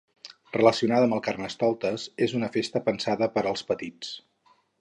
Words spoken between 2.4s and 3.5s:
festa pensada per